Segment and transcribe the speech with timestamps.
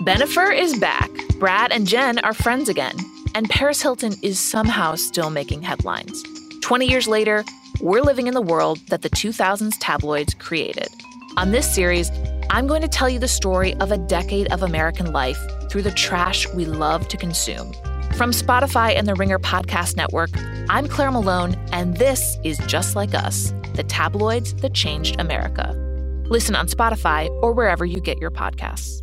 [0.00, 1.10] Bennifer is back.
[1.38, 2.96] Brad and Jen are friends again.
[3.34, 6.24] And Paris Hilton is somehow still making headlines.
[6.62, 7.44] 20 years later,
[7.82, 10.88] we're living in the world that the 2000s tabloids created.
[11.36, 12.10] On this series,
[12.48, 15.90] I'm going to tell you the story of a decade of American life through the
[15.90, 17.70] trash we love to consume.
[18.14, 20.30] From Spotify and the Ringer Podcast Network,
[20.70, 25.74] I'm Claire Malone, and this is Just Like Us the tabloids that changed America.
[26.24, 29.02] Listen on Spotify or wherever you get your podcasts.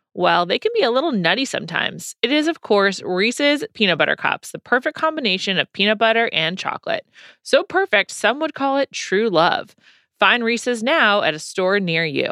[0.13, 2.15] well, they can be a little nutty sometimes.
[2.21, 6.57] It is, of course, Reese's Peanut Butter Cups, the perfect combination of peanut butter and
[6.57, 7.05] chocolate.
[7.43, 9.75] So perfect, some would call it true love.
[10.19, 12.29] Find Reese's now at a store near you.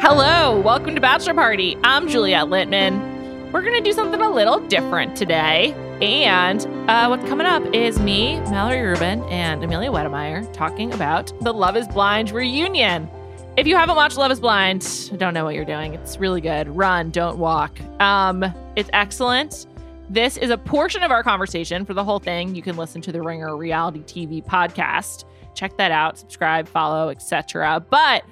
[0.00, 1.76] Hello, welcome to Bachelor Party.
[1.82, 3.13] I'm Juliet Litman
[3.54, 5.72] we're going to do something a little different today.
[6.02, 11.54] And uh, what's coming up is me, Mallory Rubin, and Amelia Wedemeyer talking about the
[11.54, 13.08] Love is Blind reunion.
[13.56, 15.94] If you haven't watched Love is Blind, I don't know what you're doing.
[15.94, 16.66] It's really good.
[16.66, 17.80] Run, don't walk.
[18.00, 18.44] Um,
[18.74, 19.68] it's excellent.
[20.10, 21.84] This is a portion of our conversation.
[21.84, 25.26] For the whole thing, you can listen to the Ringer Reality TV podcast.
[25.54, 27.86] Check that out, subscribe, follow, etc.
[27.88, 28.24] But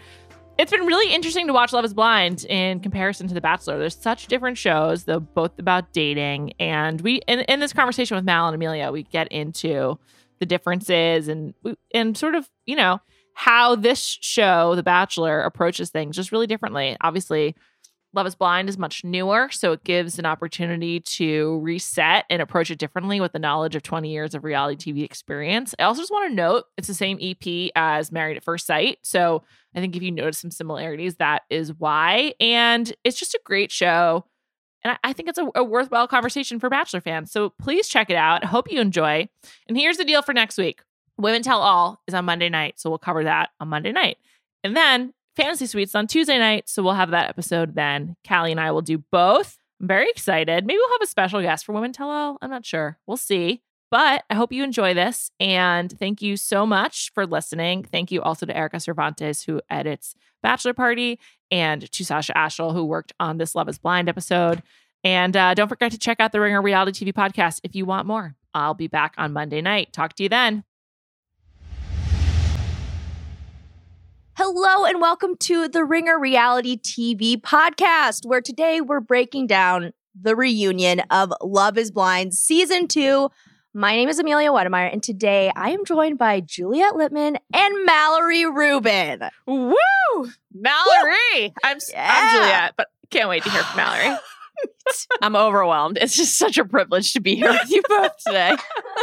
[0.62, 3.78] it's been really interesting to watch Love is Blind in comparison to The Bachelor.
[3.80, 6.52] There's such different shows, though both about dating.
[6.60, 9.98] And we in, in this conversation with Mal and Amelia, we get into
[10.38, 11.52] the differences and
[11.92, 13.00] and sort of, you know,
[13.34, 16.96] how this show, The Bachelor, approaches things just really differently.
[17.00, 17.56] Obviously,
[18.14, 22.70] Love is Blind is much newer, so it gives an opportunity to reset and approach
[22.70, 25.74] it differently with the knowledge of 20 years of reality TV experience.
[25.78, 28.98] I also just want to note it's the same EP as Married at First Sight.
[29.02, 29.42] So
[29.74, 32.34] I think if you notice some similarities, that is why.
[32.38, 34.26] And it's just a great show.
[34.84, 37.32] And I think it's a, a worthwhile conversation for Bachelor fans.
[37.32, 38.44] So please check it out.
[38.44, 39.28] Hope you enjoy.
[39.68, 40.82] And here's the deal for next week
[41.16, 42.78] Women Tell All is on Monday night.
[42.78, 44.18] So we'll cover that on Monday night.
[44.64, 46.68] And then Fantasy Suites on Tuesday night.
[46.68, 48.16] So we'll have that episode then.
[48.26, 49.58] Callie and I will do both.
[49.80, 50.66] I'm very excited.
[50.66, 52.38] Maybe we'll have a special guest for Women Tell All.
[52.40, 52.98] I'm not sure.
[53.06, 53.62] We'll see.
[53.90, 55.30] But I hope you enjoy this.
[55.38, 57.84] And thank you so much for listening.
[57.84, 61.18] Thank you also to Erica Cervantes, who edits Bachelor Party,
[61.50, 64.62] and to Sasha Ashel, who worked on this Love is Blind episode.
[65.04, 68.06] And uh, don't forget to check out the Ringer Reality TV podcast if you want
[68.06, 68.34] more.
[68.54, 69.92] I'll be back on Monday night.
[69.92, 70.64] Talk to you then.
[74.44, 80.34] Hello and welcome to the Ringer Reality TV podcast, where today we're breaking down the
[80.34, 83.30] reunion of Love is Blind season two.
[83.72, 88.44] My name is Amelia Wedemeyer, and today I am joined by Juliet Litman and Mallory
[88.44, 89.20] Rubin.
[89.46, 89.76] Woo!
[90.52, 91.42] Mallory!
[91.42, 91.52] Woo!
[91.62, 92.10] I'm, yeah.
[92.12, 94.18] I'm Juliet, but can't wait to hear from Mallory.
[95.22, 95.98] I'm overwhelmed.
[96.00, 98.56] It's just such a privilege to be here with you both today.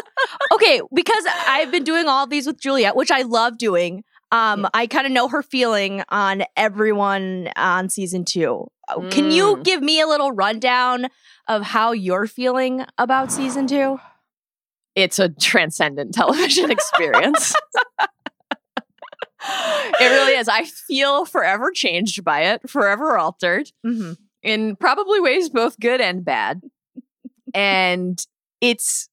[0.53, 4.03] okay, because I've been doing all these with Juliet, which I love doing.
[4.31, 4.67] Um.
[4.73, 8.67] I kind of know her feeling on everyone on season two.
[8.89, 9.11] Mm.
[9.11, 9.63] Can you mm.
[9.63, 11.07] give me a little rundown
[11.47, 13.99] of how you're feeling about season two?
[14.95, 17.53] It's a transcendent television experience.
[19.41, 20.47] it really is.
[20.47, 23.71] I feel forever changed by it, forever altered.
[23.85, 24.13] Mm-hmm.
[24.43, 26.61] in probably ways both good and bad.
[27.53, 28.23] and
[28.61, 29.09] it's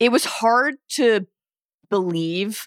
[0.00, 1.26] it was hard to
[1.90, 2.66] believe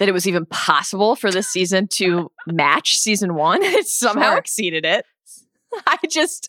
[0.00, 3.62] that it was even possible for this season to match season one.
[3.70, 4.38] It somehow Sure.
[4.38, 5.04] exceeded it.
[5.86, 6.48] I just,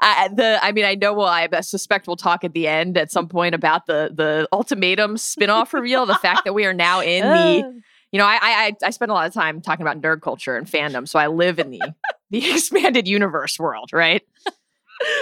[0.00, 1.12] I, the, I mean, I know.
[1.12, 5.16] Well, I suspect we'll talk at the end at some point about the the ultimatum
[5.16, 6.06] spinoff reveal.
[6.06, 9.14] The fact that we are now in the you know, I, I I spend a
[9.14, 11.94] lot of time talking about nerd culture and fandom, so I live in the
[12.30, 14.22] the expanded universe world, right?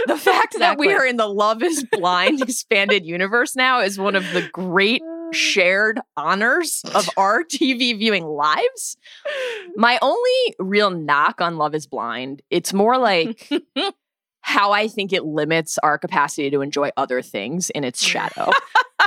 [0.07, 4.15] The fact that we are in the Love Is Blind expanded universe now is one
[4.15, 5.03] of the great
[5.37, 8.96] shared honors of our TV viewing lives.
[9.76, 13.50] My only real knock on Love Is Blind, it's more like
[14.40, 18.08] how I think it limits our capacity to enjoy other things in its mm.
[18.08, 18.50] shadow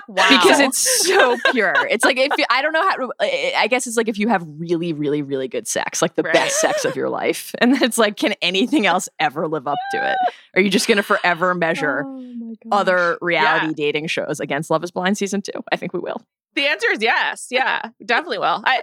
[0.07, 0.27] wow.
[0.29, 1.73] because it's so pure.
[1.89, 3.11] It's like if you, I don't know how to.
[3.57, 6.33] I guess it's like if you have really, really, really good sex, like the Right.
[6.33, 9.77] best sex of your life, and then it's like, can anything else ever live up
[9.91, 10.17] to it?
[10.55, 13.73] Are you just going to forever measure Oh other reality Yeah.
[13.75, 15.63] dating shows against Love Is Blind season two?
[15.71, 16.21] I think we will.
[16.55, 17.47] The answer is yes.
[17.51, 18.61] Yeah, definitely will.
[18.65, 18.81] I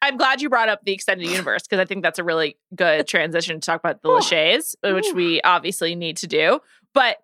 [0.00, 3.06] I'm glad you brought up the extended universe because I think that's a really good
[3.08, 4.08] transition to talk about the.
[4.08, 6.60] Lachey's, which we obviously need to do.
[6.94, 7.18] But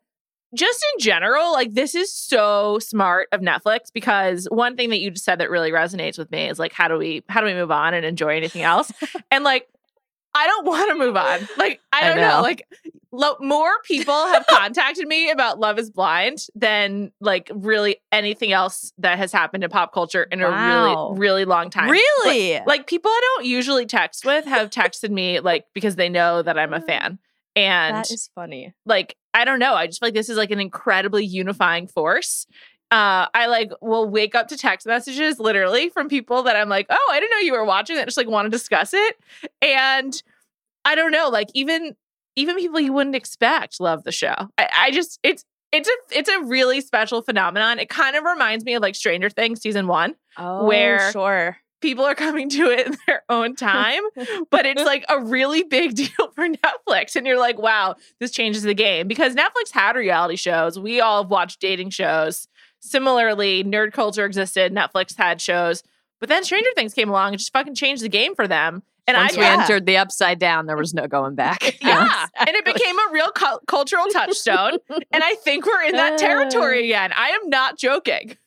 [0.54, 5.10] just in general, like this is so smart of Netflix because one thing that you
[5.10, 7.54] just said that really resonates with me is like how do we how do we
[7.54, 8.90] move on and enjoy anything else?
[9.30, 9.68] and like
[10.34, 11.48] I don't want to move on.
[11.56, 12.36] Like I I don't know.
[12.36, 12.42] know.
[12.42, 12.66] Like
[13.12, 18.92] lo- more people have contacted me about Love Is Blind than like really anything else
[18.98, 20.48] that has happened in pop culture in Wow.
[20.48, 21.88] a really really long time.
[21.90, 26.42] really Like people I don't usually text with have texted me like because they know
[26.42, 26.86] that I'm a mm.
[26.86, 27.18] fan.
[27.56, 28.74] And that is funny.
[28.84, 29.74] like I don't know.
[29.74, 32.46] I just feel like this is like an incredibly unifying force.
[32.90, 36.86] Uh, I like will wake up to text messages literally from people that I'm like,
[36.90, 38.04] oh, I didn't know you were watching that.
[38.04, 39.16] Just like want to discuss it,
[39.62, 40.22] and
[40.84, 41.96] I don't know, like even
[42.36, 44.34] even people you wouldn't expect love the show.
[44.58, 47.78] I, I just it's it's a it's a really special phenomenon.
[47.78, 50.14] It kind of reminds me of like Stranger Things season one.
[50.36, 51.56] Oh, Where- sure.
[51.84, 54.00] People are coming to it in their own time,
[54.48, 57.14] but it's like a really big deal for Netflix.
[57.14, 60.78] And you're like, wow, this changes the game because Netflix had reality shows.
[60.78, 62.48] We all have watched dating shows.
[62.80, 64.72] Similarly, nerd culture existed.
[64.74, 65.82] Netflix had shows,
[66.20, 68.82] but then Stranger Things came along and just fucking changed the game for them.
[69.06, 69.60] And Once I, we yeah.
[69.60, 71.78] entered the upside down, there was no going back.
[71.82, 74.78] yeah, and it became a real cul- cultural touchstone.
[74.88, 77.12] and I think we're in that territory again.
[77.14, 78.38] I am not joking.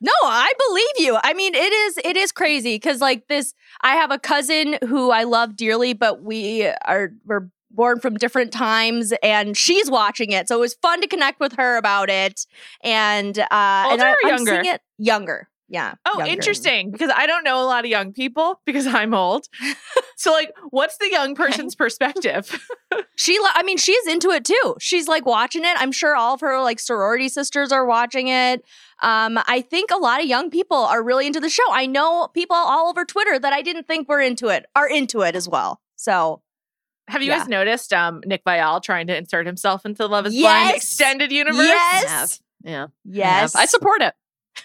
[0.00, 1.18] No, I believe you.
[1.22, 5.10] I mean, it is it is crazy because like this, I have a cousin who
[5.10, 10.48] I love dearly, but we are we're born from different times, and she's watching it,
[10.48, 12.46] so it was fun to connect with her about it.
[12.82, 15.48] And uh, and I, or I'm seeing it younger.
[15.74, 15.94] Yeah.
[16.06, 16.32] Oh, younger.
[16.32, 16.90] interesting.
[16.90, 19.46] Because I don't know a lot of young people because I'm old.
[20.16, 22.58] so, like, what's the young person's perspective?
[23.16, 24.74] She, lo- I mean, she's into it too.
[24.80, 25.76] She's like watching it.
[25.78, 28.64] I'm sure all of her like sorority sisters are watching it.
[29.02, 31.62] Um, I think a lot of young people are really into the show.
[31.70, 35.20] I know people all over Twitter that I didn't think were into it are into
[35.22, 35.80] it as well.
[35.96, 36.42] So
[37.08, 37.38] Have you Yeah.
[37.38, 40.42] guys noticed um, Nick Viall trying to insert himself into Love is Yes.
[40.64, 41.66] Blind extended universe?
[41.66, 42.40] Yes.
[42.64, 42.86] Yeah.
[43.04, 44.14] yes, I support it.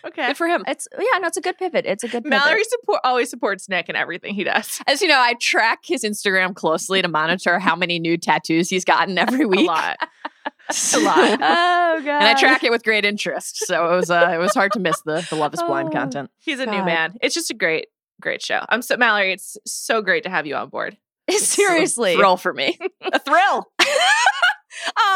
[0.05, 0.27] Okay.
[0.27, 0.63] Good for him.
[0.67, 1.85] It's yeah, no, it's a good pivot.
[1.85, 2.29] It's a good pivot.
[2.29, 4.81] Mallory support always supports Nick in everything he does.
[4.87, 8.85] As you know, I track his Instagram closely to monitor how many new tattoos he's
[8.85, 9.59] gotten every week.
[9.69, 9.97] A lot.
[10.01, 11.39] a lot.
[11.41, 13.65] oh god, and I track it with great interest.
[13.65, 15.91] So it was uh, it was hard to miss the the Love Is Blind Oh.
[15.91, 16.29] content.
[16.39, 17.17] He's a new man.
[17.21, 17.87] It's just a great,
[18.21, 18.61] great show.
[18.69, 19.33] I'm so Mallory.
[19.33, 20.97] It's so great to have you on board.
[21.29, 22.15] Seriously.
[22.15, 22.77] thrill for me.
[23.01, 23.71] a thrill.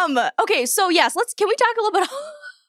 [0.04, 0.20] um.
[0.42, 0.66] Okay.
[0.66, 1.34] So yes, let's.
[1.34, 2.10] Can we talk a little bit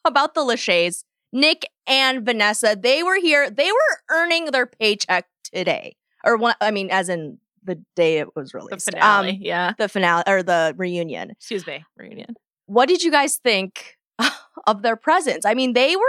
[0.04, 1.04] about the Lachey's?
[1.34, 2.74] Nick and Vanessa.
[2.80, 3.50] They were here.
[3.50, 6.54] They were earning their paycheck today, or one.
[6.62, 8.90] I mean, as in the day it was The released.
[8.90, 9.30] finale.
[9.32, 9.72] Um, yeah.
[9.76, 11.30] the finale or the reunion.
[11.32, 11.84] Excuse me.
[11.98, 12.34] Reunion.
[12.66, 13.98] What did you guys think
[14.66, 15.44] of their presence?
[15.44, 16.02] I mean, they were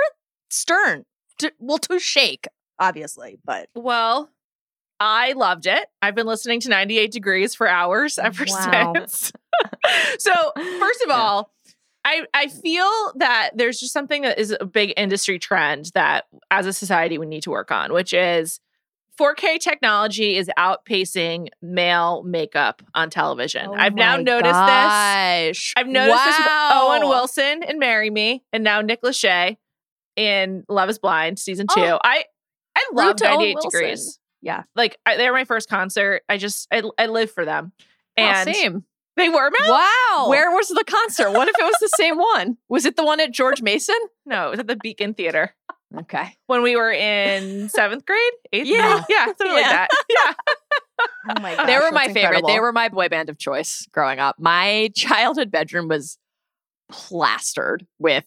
[0.49, 1.03] stern.
[1.39, 2.47] To, well, to shake,
[2.79, 4.29] obviously, but Well,
[5.01, 5.85] I loved it.
[6.01, 8.93] I've been listening to 98 Degrees for hours ever Wow.
[8.95, 9.33] since.
[10.19, 10.31] so,
[10.79, 11.51] first of all,
[12.05, 16.67] I, I feel that there's just something that is a big industry trend that as
[16.67, 18.59] a society we need to work on, which is
[19.19, 23.67] 4K technology is outpacing male makeup on television.
[23.67, 25.73] Oh I've now noticed this.
[25.75, 29.57] I've noticed this with Owen Wilson in Marry Me and now Nick Lachey
[30.15, 31.81] in Love is Blind season two.
[31.81, 31.99] Oh.
[32.03, 32.25] I
[32.75, 34.19] I love to Owen 98 Degrees.
[34.41, 34.63] Yeah.
[34.75, 36.21] Like I, they were my first concert.
[36.29, 37.71] I just I, I live for them.
[38.17, 38.83] Oh, And same.
[39.15, 39.69] They were Mel?
[39.71, 40.25] Wow.
[40.29, 41.31] Where was the concert?
[41.31, 42.57] What if it was the same one?
[42.69, 43.95] Was it the one at George Mason?
[44.25, 45.53] No, it was at the Beacon Theater
[45.97, 46.35] Okay.
[46.47, 48.91] when we were in seventh grade, eighth Yeah.
[48.93, 49.03] grade.
[49.09, 49.89] Yeah, something like that.
[50.09, 50.33] Yeah.
[51.29, 51.65] Oh my god.
[51.67, 52.45] they were my favorite.
[52.47, 54.37] They were my boy band of choice growing up.
[54.39, 56.17] My childhood bedroom was
[56.89, 58.25] plastered with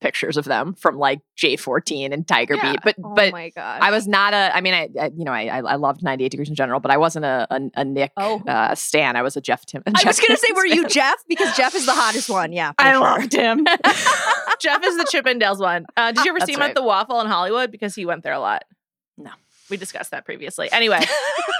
[0.00, 2.72] pictures of them from like J14 and Tiger Yeah.
[2.72, 2.80] Beat.
[2.84, 3.32] But Oh but.
[3.56, 4.54] I was not a.
[4.56, 6.96] I mean, I, I you know I, I loved 98 Degrees in general, but I
[6.96, 8.42] wasn't a a, a Nick Oh.
[8.46, 9.16] uh, stan.
[9.16, 9.82] I was a Jeff Tim.
[9.86, 10.86] I was gonna say, were you.
[10.88, 11.16] Jeff?
[11.28, 12.52] Because Jeff is the hottest one.
[12.52, 12.72] Yeah.
[12.78, 13.00] I sure.
[13.00, 13.64] loved him.
[14.60, 15.86] Jeff is the Chippendales one.
[15.96, 17.70] Uh, did you ever That's see him at the Waffle in Hollywood?
[17.70, 18.64] Because he went there a lot.
[19.18, 19.30] No.
[19.70, 20.70] we discussed that previously.
[20.72, 21.00] Anyway,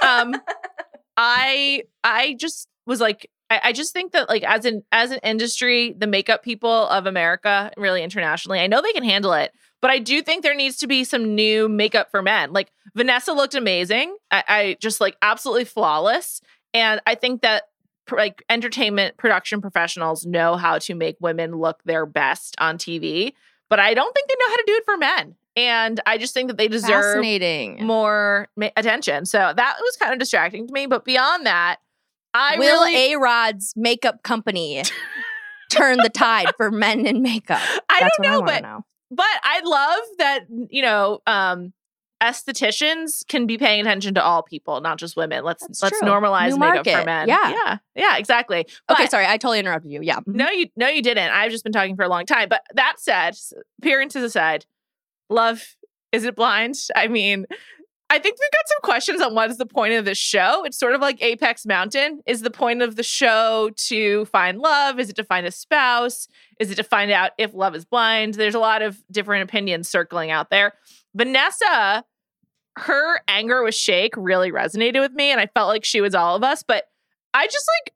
[0.07, 0.35] um,
[1.17, 5.19] I I just was like, I, I just think that like as an as an
[5.23, 9.91] industry, the makeup people of America, really internationally, I know they can handle it, but
[9.91, 12.53] I do think there needs to be some new makeup for men.
[12.53, 14.15] Like Vanessa looked amazing.
[14.31, 16.41] I, I just like absolutely flawless,
[16.73, 17.63] and I think that
[18.11, 23.33] like entertainment production professionals know how to make women look their best on TV,
[23.69, 25.35] but I don't think they know how to do it for men.
[25.55, 27.15] And I just think that they deserve
[27.83, 29.25] more ma- attention.
[29.25, 30.85] So that was kind of distracting to me.
[30.85, 31.77] But beyond that,
[32.37, 34.83] I Will really, A Rod's makeup company
[35.71, 37.61] turn the tide for men in makeup?
[37.89, 38.85] I That's don't know, I but know.
[39.11, 40.39] but I love that
[40.69, 41.73] you know, um,
[42.21, 45.43] estheticians can be paying attention to all people, not just women.
[45.43, 46.07] Let's That's let's true.
[46.07, 47.27] normalize New makeup for men.
[47.27, 47.49] Yeah.
[47.49, 48.67] yeah, yeah, exactly.
[48.89, 50.01] Okay, sorry, I totally interrupted you.
[50.01, 50.19] Yeah.
[50.25, 51.31] No, you no, you didn't.
[51.31, 52.49] I've just been talking for a long time.
[52.49, 53.35] But that said,
[53.79, 54.65] appearances aside,
[55.29, 55.75] love
[56.11, 56.75] is it blind?
[56.95, 57.45] I mean,
[58.09, 60.63] I think we've got some questions on what is the point of this show.
[60.63, 62.21] It's sort of like Apex Mountain.
[62.25, 64.97] Is the point of the show to find love?
[64.97, 66.29] Is it to find a spouse?
[66.57, 68.35] Is it to find out if love is blind?
[68.35, 70.73] There's a lot of different opinions circling out there.
[71.15, 72.05] Vanessa,
[72.77, 76.35] her anger with Shake really resonated with me, and I felt like she was all
[76.35, 76.63] of us.
[76.63, 76.85] But
[77.33, 77.93] I just like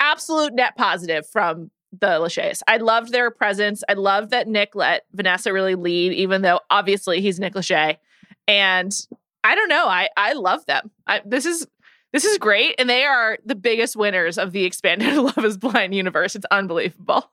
[0.00, 2.62] absolute net positive from the Lachey's.
[2.68, 3.82] I loved their presence.
[3.88, 7.96] I loved that Nick let Vanessa really lead, even though obviously he's Nick Lachey.
[8.46, 8.92] And
[9.46, 9.86] I don't know.
[9.86, 10.90] I I love them.
[11.06, 11.66] I, this is
[12.12, 15.94] this is great, and they are the biggest winners of the expanded Love Is Blind
[15.94, 16.34] universe.
[16.36, 17.30] It's unbelievable.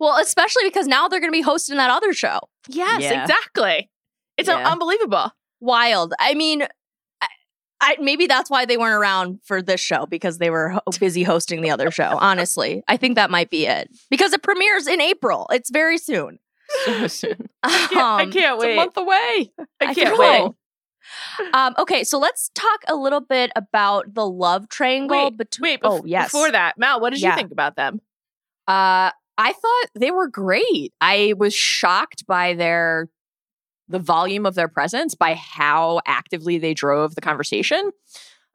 [0.00, 2.40] Well, especially because now they're going to be hosting that other show.
[2.68, 3.22] Yes, Yeah.
[3.22, 3.90] exactly.
[4.36, 4.68] It's Yeah.
[4.70, 5.30] unbelievable.
[5.60, 6.12] Wild.
[6.18, 6.62] I mean,
[7.20, 7.26] I,
[7.80, 11.22] I maybe that's why they weren't around for this show because they were ho- busy
[11.22, 12.18] hosting the other show.
[12.20, 15.46] Honestly, I think that might be it because it premieres in April.
[15.52, 16.38] It's very soon.
[16.84, 17.48] so soon.
[17.62, 19.52] I can't, I Um, can't It's a month away.
[19.58, 20.44] I I can't know.
[20.46, 20.52] wait.
[21.52, 25.72] Um, okay, so let's talk a little bit about the love triangle Wait, between.
[25.72, 28.00] Wait, oh bef- yes, Before that, Mal, what did you think about them?
[28.66, 30.92] Uh, I thought they were great.
[31.00, 33.08] I was shocked by their
[33.88, 37.90] the volume of their presence, by how actively they drove the conversation.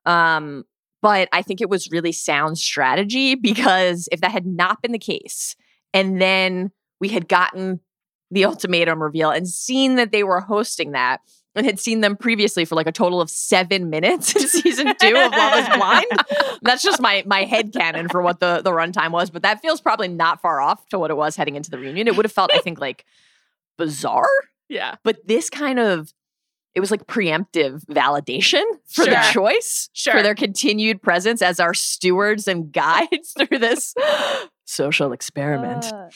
[0.06, 0.64] Um,
[1.02, 5.00] but I think it was really sound strategy because if that had not been the
[5.00, 5.56] case,
[5.94, 7.80] and then we had gotten
[8.32, 11.22] the ultimatum reveal and seen that they were hosting that
[11.56, 15.16] and had seen them previously for like a total of seven minutes in season two
[15.16, 16.06] of Love is Blind.
[16.62, 19.82] That's just my my head canon for what the, the runtime was, but that feels
[19.82, 22.08] probably not far off to what it was heading into the reunion.
[22.08, 23.06] It would have felt, I think, like
[23.78, 24.28] bizarre,
[24.68, 24.96] Yeah.
[25.04, 26.14] but this kind of
[26.76, 30.14] it was like preemptive validation for the choice Sure.
[30.14, 33.96] for their continued presence as our stewards and guides through this
[34.66, 35.86] social experiment.
[35.92, 36.10] Uh,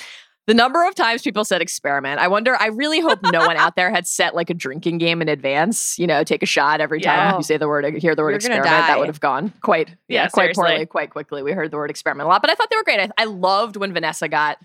[0.46, 3.78] The number of times people said experiment, I wonder, I really hope no one out
[3.78, 5.98] there had set like a drinking game in advance.
[5.98, 7.38] You know, take a shot every time Yeah.
[7.38, 8.66] you say the word, hear the word You're experiment.
[8.66, 10.64] That would have gone quite, Yeah, yeah, quite seriously.
[10.66, 11.44] poorly, quite quickly.
[11.44, 13.00] We heard the word experiment a lot, but I thought they were great.
[13.00, 14.58] I, I loved when Vanessa got,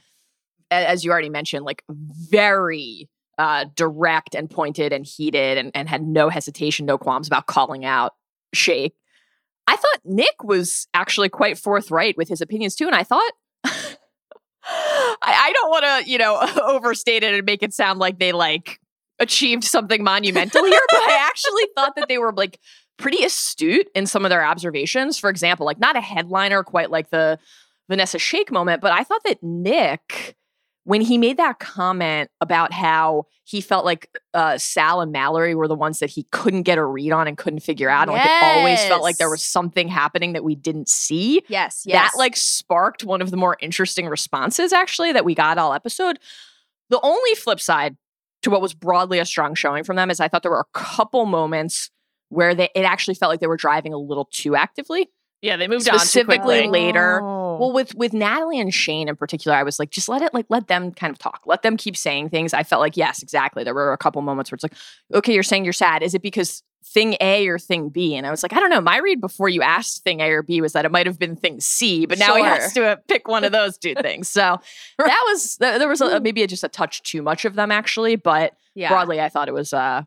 [0.71, 3.09] as you already mentioned, like very
[3.39, 7.85] uh, direct and pointed and heated and, and had no hesitation, no qualms about calling
[7.85, 8.15] out
[8.53, 8.95] Shake.
[9.69, 12.87] I thought Nick was actually quite forthright with his opinions too.
[12.87, 13.33] And I thought,
[14.65, 18.33] I, I don't want to, you know, overstate it and make it sound like they
[18.33, 18.81] like
[19.19, 22.59] achieved something monumental here, but I actually thought that they were like
[22.99, 25.19] pretty astute in some of their observations.
[25.19, 27.39] For example, like not a headliner quite like the
[27.89, 30.37] Vanessa Shake moment, but I thought that Nick,
[30.89, 35.69] when he made that comment about how he felt like uh, Sal and Mallory were
[35.69, 38.25] the ones that he couldn't get a read on and couldn't figure out, and like
[38.25, 41.43] it always felt like there was something happening that we didn't see.
[41.47, 42.13] yes, yes.
[42.13, 46.19] That like sparked one of the more interesting responses actually that we got all episode.
[46.89, 47.99] The only flip side
[48.45, 50.79] to what was broadly a strong showing from them is I thought there were a
[50.79, 51.91] couple moments
[52.31, 55.11] where they it actually felt like they were driving a little too actively.
[55.43, 56.69] Yeah, they moved on too Specifically quickly.
[56.69, 57.21] later.
[57.23, 57.48] Oh.
[57.59, 60.47] Well, with with Natalie and Shayne in particular, I was like, just let it like
[60.49, 61.43] let them kind of talk.
[61.47, 62.55] Let them keep saying things.
[62.55, 63.65] I felt like, yes, exactly.
[63.65, 64.75] There were a couple moments where it's like,
[65.15, 66.03] okay, you're saying you're sad.
[66.03, 68.15] Is it because thing A or thing B?
[68.15, 68.81] And I was like, I don't know.
[68.81, 71.37] My read before you asked thing A or B was that it might have been
[71.37, 74.29] thing C, but now he has to uh, pick one of those two things.
[74.29, 74.59] So
[74.99, 78.55] that was there was a, maybe just a touch too much of them actually, but
[78.75, 78.89] yeah.
[78.89, 80.03] broadly, I thought it was uh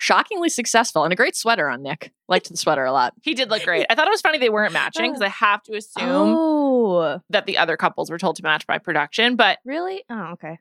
[0.00, 2.10] shockingly successful and a great sweater on Nick.
[2.28, 3.12] Liked the sweater a lot.
[3.22, 3.86] He did look great.
[3.90, 7.46] I thought it was funny they weren't matching because I have to assume Oh, that
[7.46, 10.02] the other couples were told to match by production, but really?
[10.08, 10.58] Oh, okay.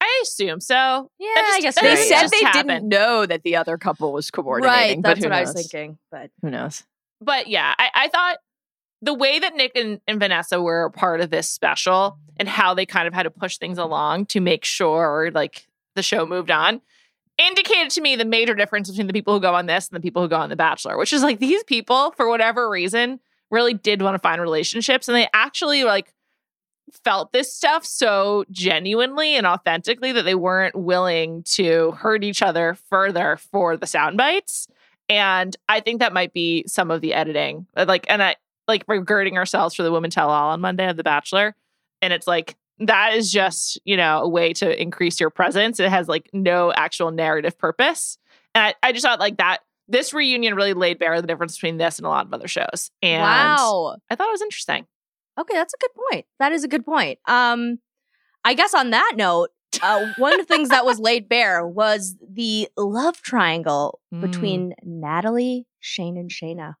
[0.00, 1.10] I assume so.
[1.20, 1.98] Yeah, just- I guess They right.
[1.98, 2.68] said they happened.
[2.68, 4.96] didn't know that the other couple was coordinating.
[4.96, 5.02] right.
[5.02, 5.98] but That's who what I was thinking.
[6.10, 6.82] But Who knows?
[7.20, 8.38] But yeah, I, I thought
[9.00, 12.72] the way that Nick and, and Vanessa were a part of this special and how
[12.74, 16.50] they kind of had to push things along to make sure like the show moved
[16.50, 16.80] on
[17.38, 20.00] indicated to me the major difference between the people who go on this and the
[20.00, 23.20] people who go on The Bachelor, which is like these people, for whatever reason,
[23.50, 26.14] really did want to find relationships and they actually like
[27.04, 32.76] felt this stuff so genuinely and authentically that they weren't willing to hurt each other
[32.90, 34.68] further for the sound bites.
[35.08, 37.66] And I think that might be some of the editing.
[37.76, 38.36] Like, and I
[38.68, 41.54] like regarding ourselves for the women tell all on Monday of The Bachelor.
[42.00, 45.78] And it's like, that is just, you know, a way to increase your presence.
[45.80, 48.18] It has like no actual narrative purpose.
[48.54, 51.76] And I, I just thought like that this reunion really laid bare the difference between
[51.76, 52.90] this and a lot of other shows.
[53.02, 53.96] And wow.
[54.10, 54.86] I thought it was interesting.
[55.38, 56.26] Okay, that's a good point.
[56.38, 57.18] That is a good point.
[57.26, 57.78] Um,
[58.44, 59.50] I guess on that note,
[59.82, 64.20] uh, one of the things that was laid bare was the love triangle Mm.
[64.20, 66.74] between Natalie, Shayne, and Shaina.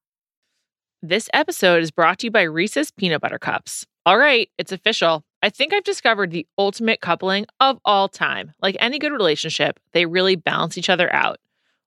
[1.00, 3.86] This episode is brought to you by Reese's Peanut Butter Cups.
[4.04, 5.24] All right, it's official.
[5.42, 8.52] I think I've discovered the ultimate coupling of all time.
[8.62, 11.38] Like any good relationship, they really balance each other out.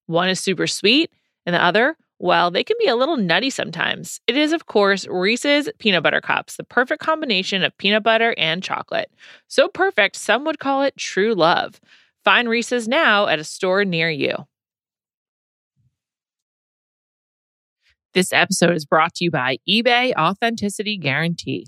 [0.08, 1.10] One is super sweet,
[1.46, 4.20] and the other, well, they can be a little nutty sometimes.
[4.28, 8.62] It is, of course, Reese's Peanut Butter Cups, the perfect combination of peanut butter and
[8.62, 9.10] chocolate.
[9.48, 11.80] So perfect, some would call it true love.
[12.24, 14.36] Find Reese's now at a store near you.
[18.14, 21.68] This episode is brought to you by eBay Authenticity Guarantee.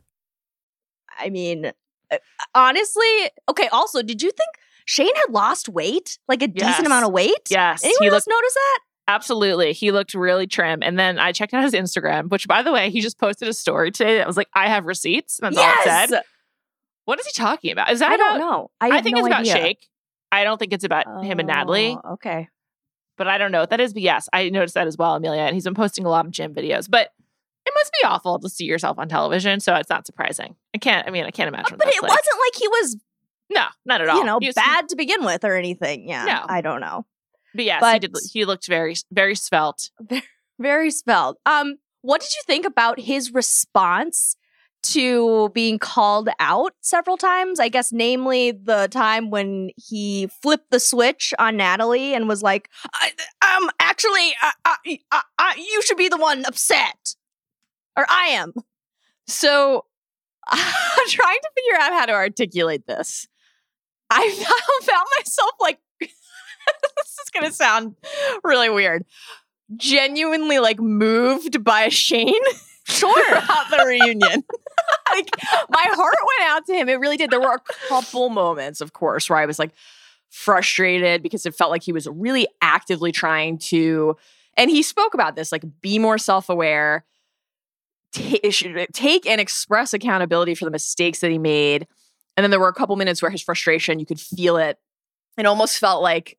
[1.21, 1.71] I mean,
[2.11, 2.17] uh,
[2.55, 3.07] honestly,
[3.49, 3.67] okay.
[3.69, 4.49] Also, did you think
[4.85, 6.67] Shayne had lost weight, like a Yes.
[6.71, 7.47] decent amount of weight?
[7.49, 8.79] Yes, Anyone he else looked notice that?
[9.07, 9.73] absolutely.
[9.73, 10.81] He looked really trim.
[10.81, 13.53] And then I checked out his Instagram, which, by the way, he just posted a
[13.53, 16.21] story today that was like, "I have receipts." And that's all it said.
[17.05, 17.91] What is he talking about?
[17.91, 18.39] Is that I don't about?
[18.51, 18.71] know.
[18.79, 19.53] I, I, think no it's about idea.
[19.53, 19.87] Shake.
[20.31, 21.97] I don't think it's about him and Natalie.
[22.03, 22.47] Oh, Okay.
[23.17, 23.91] but I don't know what that is.
[23.93, 25.41] But yes, I noticed that as well, Amelia.
[25.41, 26.89] And he's been posting a lot of gym videos.
[26.89, 27.09] But
[27.65, 29.59] it must be awful to see yourself on television.
[29.59, 30.55] So it's not surprising.
[30.73, 31.77] I can't, I mean, I can't imagine.
[31.77, 32.09] what But it like.
[32.09, 32.97] wasn't like he was,
[33.49, 34.17] No, not at all.
[34.19, 36.07] you know, was- bad to begin with or anything.
[36.09, 36.25] Yeah.
[36.25, 36.45] No.
[36.47, 37.05] I don't know.
[37.53, 38.15] But yes, he did.
[38.31, 39.91] He looked very, very svelte.
[40.59, 41.37] Very spelled.
[41.45, 44.35] Um, what did you think about his response
[44.83, 47.59] to being called out several times?
[47.59, 52.69] I guess, namely, the time when he flipped the switch on Natalie and was like,
[52.93, 54.33] I, "Um, actually,
[54.65, 54.75] I,
[55.37, 57.15] I, you should be the one upset,
[57.97, 58.53] or I am."
[59.27, 59.85] So
[60.47, 63.27] I'm trying to figure out how to articulate this.
[64.09, 64.29] I
[64.83, 66.11] found myself like this
[67.23, 67.95] is gonna sound
[68.43, 69.05] really weird.
[69.77, 72.33] Genuinely like moved by Shayne.
[72.87, 73.31] Sure.
[73.31, 74.43] about the reunion.
[75.11, 75.29] like
[75.69, 76.89] my heart went out to him.
[76.89, 77.29] It really did.
[77.29, 79.71] There were a couple moments, of course, where I was like
[80.29, 84.17] frustrated because it felt like he was really actively trying to,
[84.57, 87.05] and he spoke about this, like be more self-aware ta-
[88.49, 91.87] should take and express accountability for the mistakes that he made.
[92.35, 94.77] And then there were a couple minutes where his frustration, you could feel it.
[95.37, 96.37] It almost felt like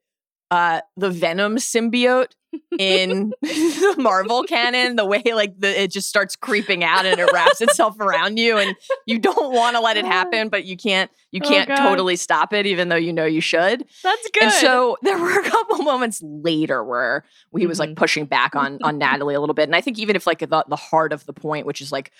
[0.51, 2.33] uh, the Venom symbiote
[2.79, 7.31] in the Marvel canon, the way like the it just starts creeping out and it
[7.33, 8.75] wraps itself around you, and
[9.07, 11.77] you don't want to let it happen, but you can't you Oh, can't God.
[11.77, 13.85] totally stop it, even though you know you should.
[14.03, 14.43] That's good.
[14.45, 17.25] And so there were a couple moments later where
[17.57, 17.91] he was Mm-hmm.
[17.91, 19.65] like pushing back on on Natalie a little bit.
[19.69, 22.11] And I think even if like the, the heart of the point, which is like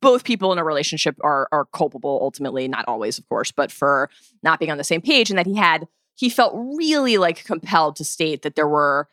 [0.00, 4.08] both people in a relationship are are culpable ultimately, not always, of course, but for
[4.42, 7.96] not being on the same page, and that he had he felt really like compelled
[7.96, 9.08] to state that there were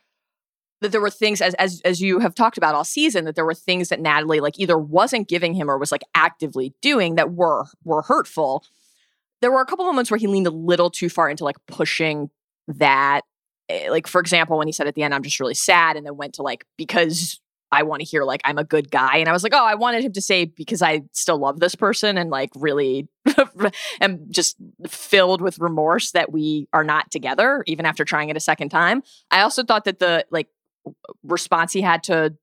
[0.82, 3.46] that there were things as as as you have talked about all season that there
[3.46, 7.34] were things that Natalie like either wasn't giving him or was like actively doing that
[7.34, 8.64] were were hurtful.
[9.42, 12.30] There were a couple moments where he leaned a little too far into like pushing
[12.68, 13.22] that.
[13.70, 16.06] Eh, Like for example, when he said at the end, "I'm just really sad," and
[16.06, 17.40] then went to like because
[17.72, 19.76] I want to hear like I'm a good guy, and I was like, oh, I
[19.76, 23.08] wanted him to say because I still love this person and like really
[24.02, 28.42] am just filled with remorse that we are not together, even after trying it a
[28.42, 29.04] second time.
[29.30, 30.48] I also thought that the like
[31.24, 32.36] response he had to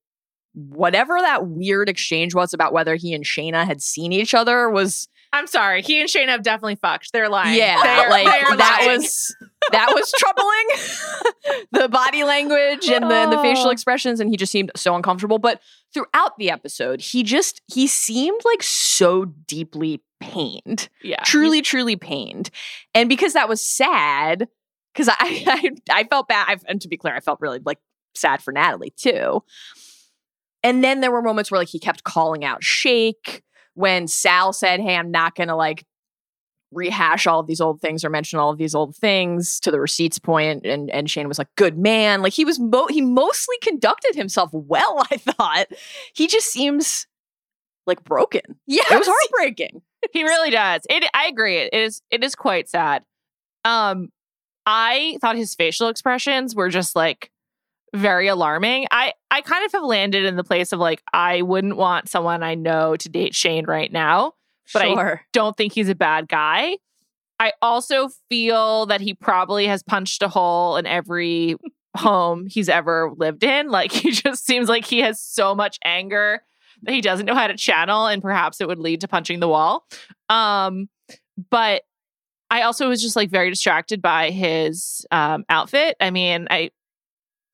[0.54, 5.06] whatever that weird exchange was about whether he and Shaina had seen each other was
[5.32, 5.82] I'm sorry.
[5.82, 7.12] He and Shane have definitely fucked.
[7.12, 7.58] They're lying.
[7.58, 9.00] yeah, They are- like they are that lying.
[9.00, 9.36] was
[9.70, 11.66] that was troubling.
[11.72, 13.70] the body language and the, the facial Oh.
[13.70, 15.38] expressions, and he just seemed so uncomfortable.
[15.38, 15.60] But
[15.92, 21.22] throughout the episode, he just he seemed like so deeply pained yeah.
[21.24, 22.48] truly, truly pained.
[22.94, 24.48] And because that was sad,
[24.94, 26.46] because I, I I felt bad.
[26.48, 27.78] I, and to be clear, I felt really like
[28.16, 29.42] sad for Natalie too.
[30.62, 33.42] And then there were moments where like he kept calling out Shake
[33.74, 35.84] when Sal said, "Hey, I'm not gonna like
[36.72, 39.80] rehash all of these old things or mention all of these old things to the
[39.80, 43.56] receipts point and and Shane was like good man like he was mo- he mostly
[43.62, 45.66] conducted himself well I thought
[46.12, 47.06] he just seems
[47.86, 49.80] like broken Yeah, it was heartbreaking
[50.12, 50.82] He really does.
[50.90, 51.58] It I agree.
[51.58, 53.04] It is it is quite sad.
[53.64, 54.08] Um
[54.66, 57.30] I thought his facial expressions were just like
[57.96, 58.86] very alarming.
[58.90, 62.42] I I kind of have landed in the place of like I wouldn't want someone
[62.42, 64.34] I know to date Shayne right now.
[64.72, 64.94] But I-
[65.32, 66.78] Don't think he's a bad guy.
[67.38, 71.56] I also feel that he probably has punched a hole in every
[71.96, 73.68] home he's ever lived in.
[73.68, 76.42] Like he just seems like he has so much anger
[76.82, 79.48] that he doesn't know how to channel and perhaps it would lead to punching the
[79.48, 79.86] wall.
[80.28, 80.88] Um
[81.50, 81.82] but
[82.50, 85.96] I also was just like very distracted by his um outfit.
[86.00, 86.70] I mean, I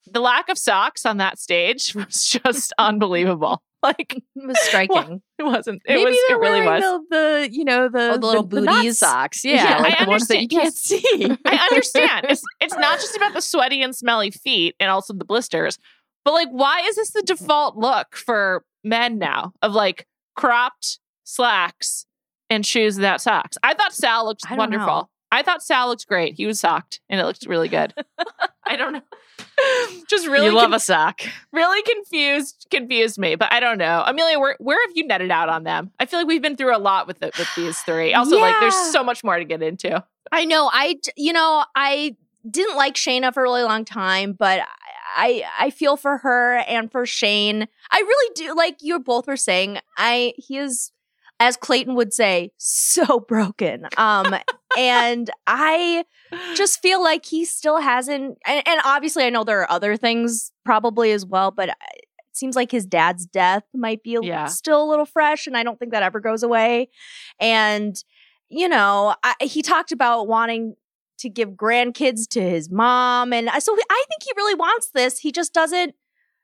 [0.06, 3.62] the lack of socks on that stage was just unbelievable.
[3.84, 5.22] Like It was striking.
[5.38, 6.80] it wasn't it Maybe was it really was.
[6.80, 9.00] The, the you know the, Oh, the little the nut booties?
[9.00, 11.02] socks, yeah, Yeah, like I the ones that you can't see.
[11.44, 12.26] I understand.
[12.28, 15.80] It's it's not just about the sweaty and smelly feet and also the blisters,
[16.24, 22.06] but like, why is this the default look for men now of like cropped slacks
[22.50, 23.58] and shoes without socks?
[23.64, 24.86] I thought Sal looked I wonderful.
[24.86, 25.08] know.
[25.32, 26.34] I thought Sal looked great.
[26.34, 27.94] He was socked and it looked really good.
[28.64, 29.00] I don't know.
[30.08, 31.20] Just really, you love con- a sock.
[31.52, 33.34] really confused, confused me.
[33.34, 34.38] But I don't know, Amelia.
[34.38, 35.90] Where where have you netted out on them?
[35.98, 38.14] I feel like we've been through a lot with the, with these three.
[38.14, 40.04] Also, like, there's so much more to get into.
[40.30, 40.70] I know.
[40.72, 42.16] I you know, I
[42.48, 44.60] didn't like Shaina for a really long time, but
[45.14, 47.68] I, I feel for her and for Shayne.
[47.90, 48.54] I really do.
[48.54, 50.92] Like you both were saying, I he is,
[51.42, 53.86] as Clayton would say, so broken.
[53.96, 54.34] Um,
[54.78, 56.04] and I
[56.54, 58.38] just feel like he still hasn't.
[58.46, 61.68] And, and obviously, I know there are other things probably as well, but.
[61.68, 64.46] It seems like his dad's death might be Yeah.
[64.46, 66.88] still a little fresh, and I don't think that ever goes away.
[67.38, 67.94] And
[68.48, 70.74] you know, I, he talked about wanting
[71.18, 73.32] to give grandkids to his mom.
[73.32, 75.18] And so I think he really wants this.
[75.18, 75.94] He just doesn't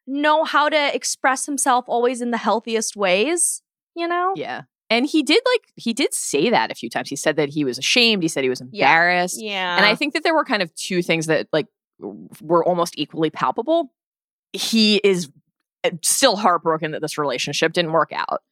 [0.07, 3.63] know how to express himself always in the healthiest ways,
[3.95, 4.33] you know?
[4.37, 4.63] Yeah.
[4.91, 7.09] And he did like he did say that a few times.
[7.09, 8.23] He said that he was ashamed.
[8.23, 9.41] He said he was embarrassed.
[9.41, 9.77] Yeah.
[9.77, 11.67] And I think that there were kind of two things that like
[12.41, 13.93] were almost equally palpable.
[14.53, 15.31] He is
[15.85, 18.43] uh, still heartbroken that this relationship didn't work out.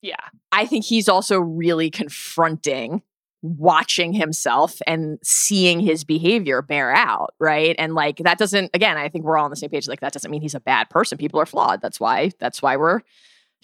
[0.00, 0.14] Yeah.
[0.52, 3.02] I think he's also really confronting
[3.44, 7.76] watching himself and seeing his behavior bear out, right?
[7.78, 10.12] And like that doesn't again, I think we're all on the same page like that
[10.12, 11.18] doesn't mean he's a bad person.
[11.18, 11.82] People are flawed.
[11.82, 13.00] That's why that's why we're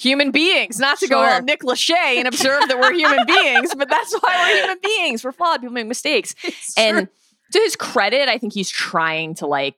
[0.01, 0.79] human beings.
[0.79, 1.31] Not to go Sure.
[1.35, 5.25] all Nick Lachey and observe that we're human beings, but that's why we're human beings.
[5.25, 5.61] We're flawed.
[5.61, 6.35] People make mistakes.
[6.77, 7.09] And
[7.53, 9.75] to his credit, I think he's trying to like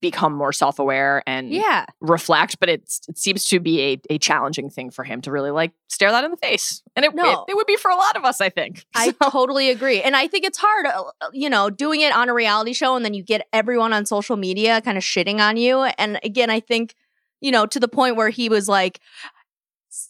[0.00, 1.84] become more self-aware and yeah.
[2.00, 5.50] reflect, but it's, it seems to be a, a challenging thing for him to really
[5.50, 6.82] like stare that in the face.
[6.96, 7.44] And it, No.
[7.46, 8.84] it, it would be for a lot of us, I think.
[8.94, 10.00] I So- totally agree.
[10.02, 13.04] And I think it's hard, uh, you know, doing it on a reality show and
[13.04, 15.80] then you get everyone on social media kind of shitting on you.
[15.82, 16.94] And again, I think,
[17.42, 19.00] you know, to the point where he was like,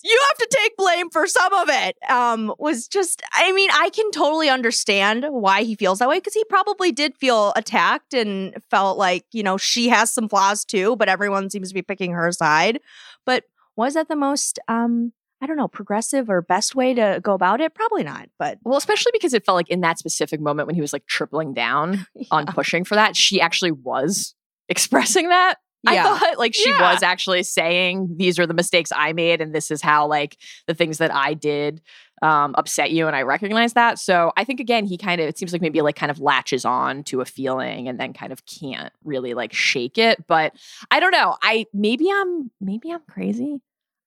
[0.02, 1.96] you have to take blame for some of it.
[2.08, 6.34] Um, was just, I mean, I can totally understand why he feels that way because
[6.34, 10.96] he probably did feel attacked and felt like, you know, she has some flaws too,
[10.96, 12.80] but everyone seems to be picking her side.
[13.26, 13.44] But
[13.76, 17.60] was that the most, um, I don't know, progressive or best way to go about
[17.60, 17.74] it?
[17.74, 20.80] Probably not, but well, especially because it felt like in that specific moment when he
[20.80, 24.34] was like tripling down on pushing for that, she actually was
[24.68, 25.56] expressing that.
[25.86, 26.92] I thought like she Yeah.
[26.92, 30.74] was actually saying these are the mistakes I made and this is how like the
[30.74, 31.80] things that I did
[32.22, 33.98] um, upset you, and I recognize that.
[33.98, 36.64] So I think again, he kind of it seems like maybe like kind of latches
[36.64, 40.26] on to a feeling and then kind of can't really like shake it.
[40.26, 40.54] But
[40.90, 41.36] I don't know.
[41.42, 43.60] I maybe I'm maybe I'm crazy.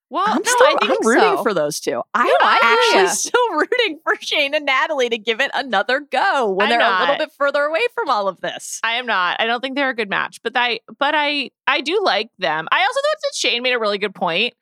[0.09, 1.43] Well, I'm no, still I think I'm rooting so.
[1.43, 2.01] for those two.
[2.13, 3.09] I No, am I hear actually ya.
[3.09, 6.99] still rooting for Shayne and Natalie to give it another go when I'm they're a
[7.01, 8.79] little bit further away from all of this.
[8.83, 9.41] I am not.
[9.41, 12.67] I don't think they're a good match, but I but I I do like them.
[12.71, 14.53] I also thought that Shayne made a really good point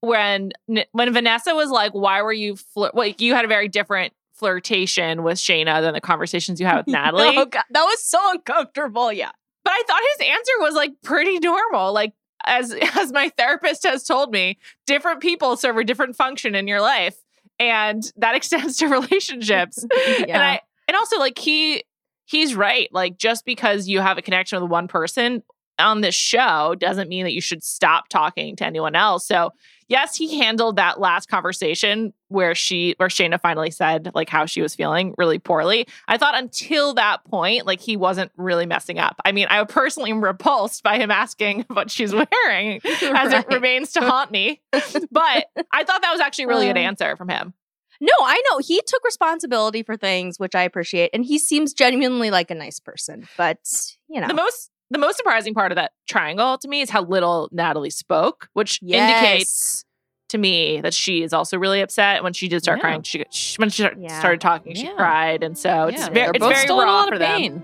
[0.00, 0.52] when
[0.92, 2.94] when Vanessa was like, "Why were you flirt?
[2.94, 6.86] Like you had a very different flirtation with Shaina than the conversations you had with
[6.88, 9.12] Natalie." Oh, God, that was so uncomfortable.
[9.12, 9.30] Yeah.
[9.64, 11.92] But I thought his answer was like pretty normal.
[11.92, 12.12] Like
[12.44, 16.80] as as my therapist has told me, different people serve a different function in your
[16.80, 17.16] life,
[17.58, 19.84] and that extends to relationships.
[20.28, 21.84] And I and also like he
[22.24, 22.88] he's right.
[22.92, 25.42] Like just because you have a connection with one person
[25.78, 29.26] on this show doesn't mean that you should stop talking to anyone else.
[29.26, 29.50] So
[29.92, 34.62] yes, he handled that last conversation where she where Shaina finally said like how she
[34.62, 35.86] was feeling really poorly.
[36.08, 39.16] I thought until that point, like he wasn't really messing up.
[39.24, 43.92] I mean, I personally am repulsed by him asking what she's wearing as it remains
[43.92, 44.62] to haunt me.
[44.72, 46.80] But I thought that was actually really good Uh.
[46.80, 47.52] answer from him.
[48.00, 48.58] No, I know.
[48.58, 51.10] He took responsibility for things, which I appreciate.
[51.12, 53.28] And he seems genuinely like a nice person.
[53.36, 53.60] But,
[54.08, 54.26] you know.
[54.26, 57.90] The most the most surprising part of that triangle to me is how little Natalie
[57.90, 59.84] spoke, which indicates
[60.28, 62.22] to me that she is also really upset.
[62.22, 62.82] When she did start Yeah.
[62.82, 64.18] crying, she, she when she Yeah.
[64.18, 64.94] started talking, she Yeah.
[64.96, 67.62] cried, and so it's very it's very still in a raw lot for of them.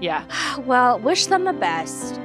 [0.00, 0.24] Yeah,
[0.60, 2.20] well, wish them the best.